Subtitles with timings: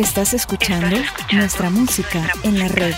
[0.00, 0.96] Estás escuchando
[1.30, 2.94] nuestra música en la red.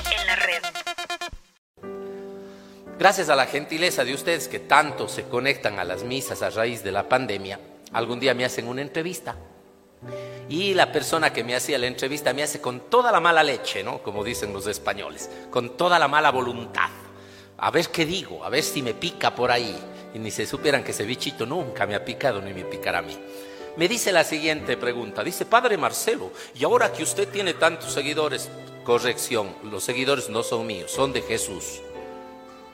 [2.96, 6.84] Gracias a la gentileza de ustedes que tanto se conectan a las misas a raíz
[6.84, 7.58] de la pandemia,
[7.92, 9.34] algún día me hacen una entrevista.
[10.48, 13.82] Y la persona que me hacía la entrevista me hace con toda la mala leche,
[13.82, 14.00] ¿no?
[14.00, 16.90] Como dicen los españoles, con toda la mala voluntad.
[17.58, 19.76] A ver qué digo, a ver si me pica por ahí.
[20.14, 23.02] Y ni se supieran que ese bichito nunca me ha picado ni me picará a
[23.02, 23.18] mí.
[23.76, 28.50] Me dice la siguiente pregunta, dice, Padre Marcelo, y ahora que usted tiene tantos seguidores,
[28.84, 31.80] corrección, los seguidores no son míos, son de Jesús.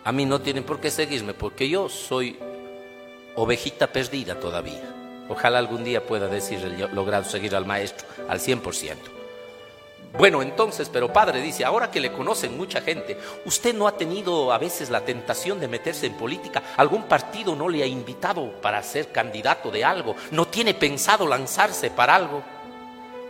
[0.02, 2.36] A mí no tienen por qué seguirme porque yo soy
[3.36, 4.94] ovejita perdida todavía.
[5.28, 6.60] Ojalá algún día pueda decir,
[6.92, 9.17] logrado seguir al maestro al 100%.
[10.16, 14.52] Bueno, entonces, pero padre dice, ahora que le conocen mucha gente, ¿usted no ha tenido
[14.52, 16.62] a veces la tentación de meterse en política?
[16.76, 20.16] ¿Algún partido no le ha invitado para ser candidato de algo?
[20.30, 22.42] ¿No tiene pensado lanzarse para algo?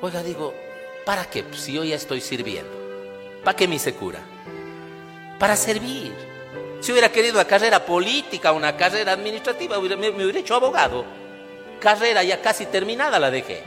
[0.01, 0.55] Oiga, digo,
[1.05, 1.43] ¿para qué?
[1.43, 2.71] Pues si yo ya estoy sirviendo.
[3.45, 4.21] ¿Para qué me se cura?
[5.39, 6.15] Para servir.
[6.81, 11.05] Si hubiera querido una carrera política, una carrera administrativa, me hubiera hecho abogado
[11.79, 13.63] carrera ya casi terminada la dejé.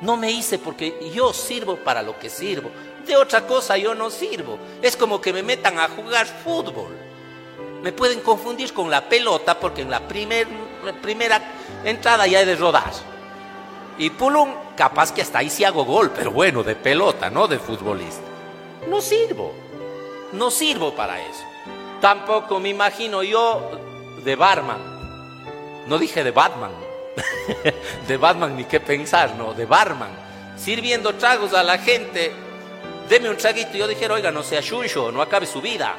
[0.00, 2.70] No me hice porque yo sirvo para lo que sirvo.
[3.06, 4.58] De otra cosa yo no sirvo.
[4.82, 6.96] Es como que me metan a jugar fútbol.
[7.82, 11.42] Me pueden confundir con la pelota porque en la primera
[11.84, 12.92] entrada ya he de rodar.
[13.98, 17.58] Y Pulum, capaz que hasta ahí sí hago gol, pero bueno, de pelota, no de
[17.58, 18.22] futbolista.
[18.86, 19.52] No sirvo.
[20.32, 21.44] No sirvo para eso.
[22.00, 23.70] Tampoco me imagino yo
[24.24, 24.90] de barman
[25.86, 26.70] no dije de Batman.
[28.08, 30.10] de Batman ni qué pensar, no, de barman.
[30.56, 32.32] Sirviendo tragos a la gente.
[33.08, 33.76] Deme un traguito.
[33.76, 35.94] Yo dijera, oiga, no sea chuncho, no acabe su vida.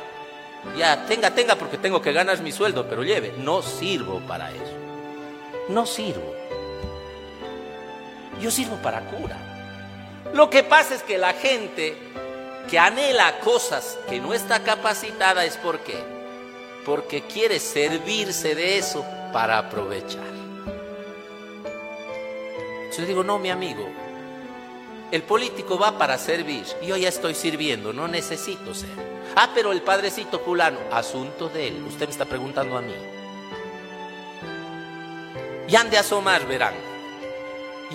[0.77, 3.33] Ya, tenga, tenga, porque tengo que ganar mi sueldo, pero lleve.
[3.38, 4.77] No sirvo para eso.
[5.69, 6.36] No sirvo.
[8.39, 9.38] Yo sirvo para cura.
[10.33, 11.97] Lo que pasa es que la gente
[12.69, 16.22] que anhela cosas que no está capacitada es porque
[16.86, 20.40] porque quiere servirse de eso para aprovechar.
[22.97, 23.87] Yo digo, no, mi amigo,
[25.11, 26.65] el político va para servir.
[26.83, 28.89] Yo ya estoy sirviendo, no necesito ser.
[29.35, 31.85] Ah, pero el padrecito fulano, asunto de él.
[31.87, 32.93] Usted me está preguntando a mí.
[35.67, 36.73] Y han de asomar, verán.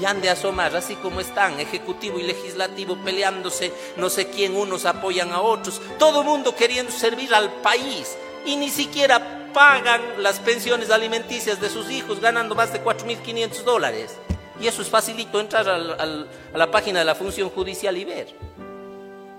[0.01, 4.85] Y han de asomar, así como están, ejecutivo y legislativo peleándose, no sé quién, unos
[4.85, 10.91] apoyan a otros, todo mundo queriendo servir al país y ni siquiera pagan las pensiones
[10.91, 14.19] alimenticias de sus hijos ganando más de 4.500 dólares.
[14.61, 18.29] Y eso es facilito entrar a la página de la función judicial y ver.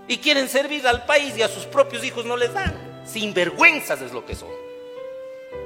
[0.07, 3.03] Y quieren servir al país y a sus propios hijos no les dan.
[3.05, 4.49] Sinvergüenzas es lo que son.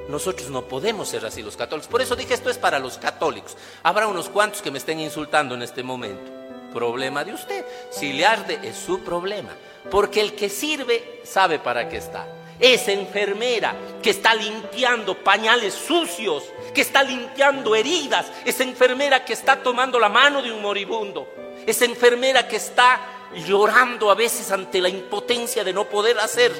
[0.09, 1.89] Nosotros no podemos ser así los católicos.
[1.89, 3.55] Por eso dije esto es para los católicos.
[3.83, 6.31] Habrá unos cuantos que me estén insultando en este momento.
[6.73, 7.65] Problema de usted.
[7.91, 9.51] Si le arde es su problema.
[9.89, 12.25] Porque el que sirve sabe para qué está
[12.61, 19.61] esa enfermera que está limpiando pañales sucios, que está limpiando heridas, esa enfermera que está
[19.63, 21.27] tomando la mano de un moribundo,
[21.65, 23.01] esa enfermera que está
[23.47, 26.51] llorando a veces ante la impotencia de no poder hacer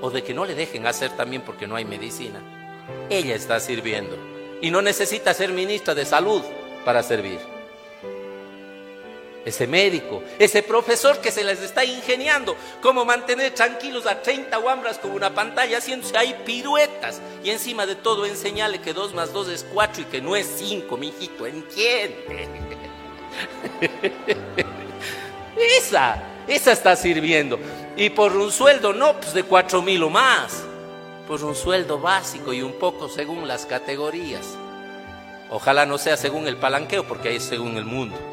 [0.00, 2.40] o de que no le dejen hacer también porque no hay medicina.
[3.10, 4.16] Ella está sirviendo
[4.60, 6.42] y no necesita ser ministra de salud
[6.84, 7.51] para servir
[9.44, 14.98] ese médico, ese profesor que se les está ingeniando cómo mantener tranquilos a 30 guambras
[14.98, 19.48] con una pantalla haciéndose ahí piruetas y encima de todo enseñarle que 2 más 2
[19.48, 22.48] es 4 y que no es 5, mijito, entiende.
[25.78, 27.58] esa, esa está sirviendo.
[27.96, 30.64] Y por un sueldo, no, pues de 4 mil o más.
[31.26, 34.46] Por un sueldo básico y un poco según las categorías.
[35.50, 38.31] Ojalá no sea según el palanqueo, porque ahí es según el mundo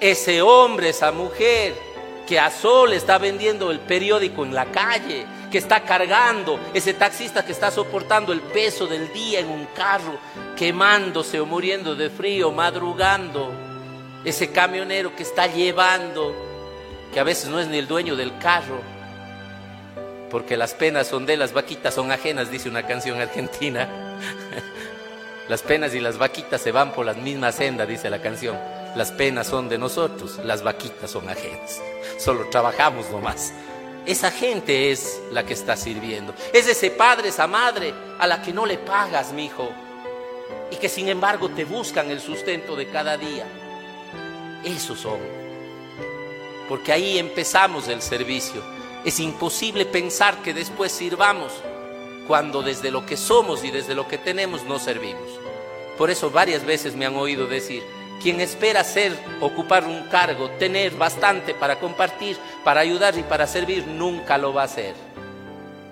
[0.00, 1.74] ese hombre, esa mujer
[2.26, 7.44] que a sol está vendiendo el periódico en la calle, que está cargando, ese taxista
[7.44, 10.18] que está soportando el peso del día en un carro,
[10.56, 13.50] quemándose o muriendo de frío, madrugando,
[14.24, 16.34] ese camionero que está llevando,
[17.12, 18.80] que a veces no es ni el dueño del carro,
[20.30, 23.88] porque las penas son de las vaquitas son ajenas, dice una canción argentina.
[25.48, 28.54] Las penas y las vaquitas se van por la misma senda, dice la canción.
[28.96, 31.80] Las penas son de nosotros, las vaquitas son ajenas.
[32.18, 33.52] Solo trabajamos nomás.
[34.06, 36.34] Esa gente es la que está sirviendo.
[36.52, 39.68] Es ese padre, esa madre a la que no le pagas, mi hijo,
[40.70, 43.46] y que sin embargo te buscan el sustento de cada día.
[44.64, 45.18] Esos son.
[46.68, 48.62] Porque ahí empezamos el servicio.
[49.04, 51.52] Es imposible pensar que después sirvamos
[52.26, 55.28] cuando desde lo que somos y desde lo que tenemos no servimos.
[55.96, 57.82] Por eso varias veces me han oído decir,
[58.22, 63.86] Quien espera ser, ocupar un cargo, tener bastante para compartir, para ayudar y para servir,
[63.86, 64.94] nunca lo va a hacer.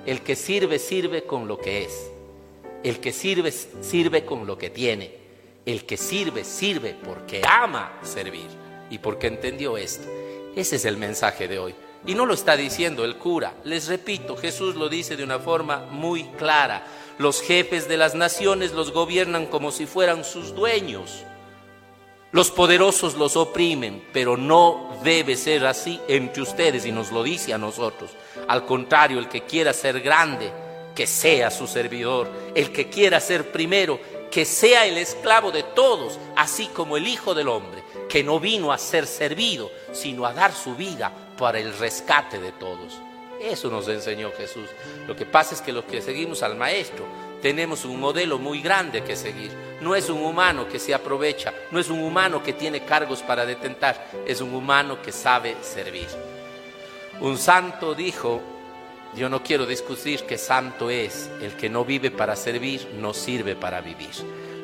[0.04, 2.10] El que sirve, sirve con lo que es.
[2.82, 5.12] El que sirve, sirve con lo que tiene.
[5.64, 8.46] El que sirve, sirve porque ama servir
[8.90, 10.08] y porque entendió esto.
[10.54, 11.74] Ese es el mensaje de hoy.
[12.06, 13.54] Y no lo está diciendo el cura.
[13.64, 16.86] Les repito, Jesús lo dice de una forma muy clara.
[17.18, 21.24] Los jefes de las naciones los gobiernan como si fueran sus dueños.
[22.32, 27.54] Los poderosos los oprimen, pero no debe ser así entre ustedes y nos lo dice
[27.54, 28.10] a nosotros.
[28.48, 30.52] Al contrario, el que quiera ser grande,
[30.96, 32.28] que sea su servidor.
[32.54, 34.00] El que quiera ser primero,
[34.30, 38.72] que sea el esclavo de todos, así como el Hijo del Hombre, que no vino
[38.72, 42.98] a ser servido, sino a dar su vida para el rescate de todos.
[43.40, 44.68] Eso nos enseñó Jesús.
[45.06, 47.04] Lo que pasa es que los que seguimos al Maestro
[47.42, 49.50] tenemos un modelo muy grande que seguir.
[49.80, 53.44] No es un humano que se aprovecha, no es un humano que tiene cargos para
[53.44, 56.08] detentar, es un humano que sabe servir.
[57.20, 58.40] Un santo dijo,
[59.14, 63.54] yo no quiero discutir que santo es el que no vive para servir, no sirve
[63.54, 64.10] para vivir.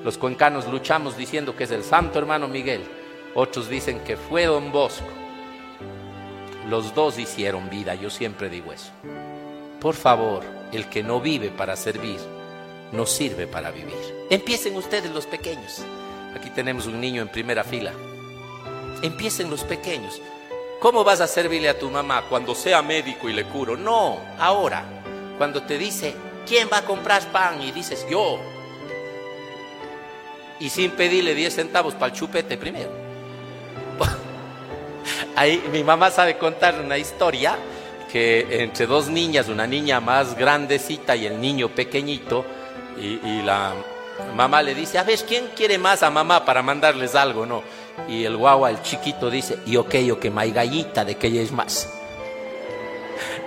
[0.05, 2.83] Los cuencanos luchamos diciendo que es el santo hermano Miguel,
[3.35, 5.09] otros dicen que fue don Bosco.
[6.69, 8.93] Los dos hicieron vida, yo siempre digo eso.
[9.81, 10.43] Por favor,
[10.73, 12.19] el que no vive para servir,
[12.93, 14.27] no sirve para vivir.
[14.31, 15.83] Empiecen ustedes los pequeños.
[16.37, 17.93] Aquí tenemos un niño en primera fila.
[19.03, 20.21] Empiecen los pequeños.
[20.81, 23.77] ¿Cómo vas a servirle a tu mamá cuando sea médico y le curo?
[23.77, 24.85] No, ahora,
[25.39, 26.15] cuando te dice,
[26.47, 27.63] ¿quién va a comprar pan?
[27.63, 28.39] Y dices, yo.
[30.61, 32.91] Y sin pedirle 10 centavos para el chupete primero.
[35.37, 37.57] Ahí mi mamá sabe contar una historia
[38.11, 42.45] que entre dos niñas, una niña más grandecita y el niño pequeñito,
[43.03, 43.75] y, la
[44.37, 47.45] mamá le dice, a ver, ¿quién quiere más a mamá para mandarles algo?
[47.47, 47.63] No.
[48.09, 51.89] Y el guagua, el chiquito, dice, y ok, ok, gallita de que ella es más.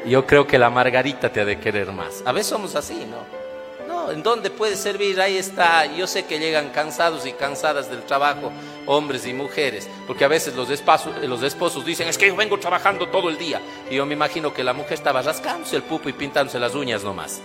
[0.06, 2.22] Yo creo que la margarita te ha de querer más.
[2.26, 3.46] A veces somos así, ¿no?
[3.88, 5.20] No, ¿en dónde puede servir?
[5.20, 5.86] Ahí está.
[5.86, 8.52] Yo sé que llegan cansados y cansadas del trabajo,
[8.86, 13.08] hombres y mujeres, porque a veces los, los esposos dicen, es que yo vengo trabajando
[13.08, 13.62] todo el día.
[13.90, 17.04] Y yo me imagino que la mujer estaba rascándose el pupo y pintándose las uñas
[17.04, 17.42] nomás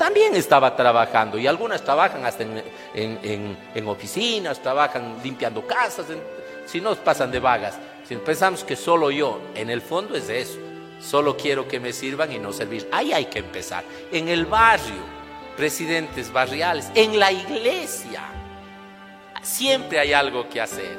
[0.00, 2.42] también estaba trabajando y algunas trabajan hasta
[2.94, 6.06] en, oficinas, trabajan limpiando casas,
[6.64, 7.78] si no pasan de vagas.
[8.08, 10.58] Si pensamos que solo yo, en el fondo es eso,
[11.02, 12.88] solo quiero que me sirvan y no servir.
[12.90, 13.84] Ahí hay que empezar.
[14.10, 15.02] En el barrio,
[15.54, 18.22] presidentes barriales, en la iglesia,
[19.42, 20.96] siempre hay algo que hacer.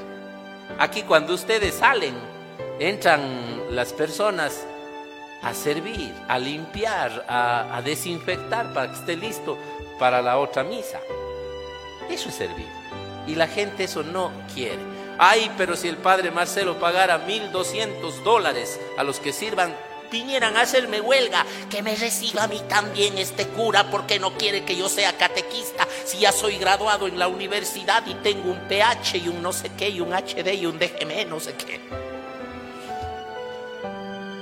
[0.77, 2.13] Aquí cuando ustedes salen,
[2.77, 4.63] entran las personas
[5.41, 9.57] a servir, a limpiar, a, desinfectar para que esté listo
[9.99, 10.99] para la otra misa.
[12.09, 12.67] Eso es servir.
[13.27, 14.79] Y la gente eso no quiere.
[15.17, 19.75] Ay, pero si el padre Marcelo pagara 1.200 dólares a los que sirvan,
[20.11, 24.65] vinieran a hacerme huelga, que me reciba a mí también este cura porque no quiere
[24.65, 29.17] que yo sea catequista, si ya soy graduado en la universidad y tengo un PH
[29.17, 32.00] y un no sé qué, y un HD y un DGM, no sé qué.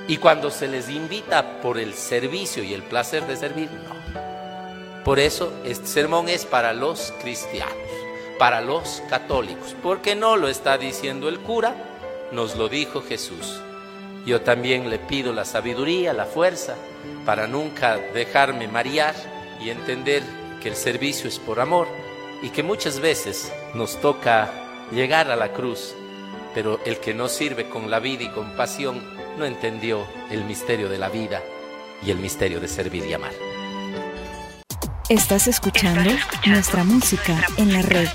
[0.10, 5.04] Y cuando se les invita por el servicio y el placer de servir, no.
[5.04, 7.78] Por eso este sermón es para los cristianos,
[8.40, 11.76] para los católicos, porque no lo está diciendo el cura,
[12.32, 13.62] nos lo dijo Jesús.
[14.26, 16.74] Yo también le pido la sabiduría, la fuerza,
[17.24, 19.14] para nunca dejarme marear
[19.62, 20.24] y entender
[20.60, 21.88] que el servicio es por amor
[22.42, 24.50] y que muchas veces nos toca
[24.92, 25.94] llegar a la cruz,
[26.56, 30.90] pero el que no sirve con la vida y con pasión no entendió el misterio
[30.90, 31.42] de la vida
[32.06, 33.32] y el misterio de servir y amar.
[35.08, 36.12] Estás escuchando
[36.46, 38.08] nuestra música en la red.